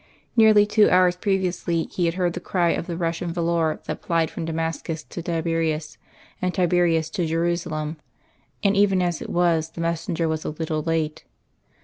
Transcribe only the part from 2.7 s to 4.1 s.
of the Russian volor that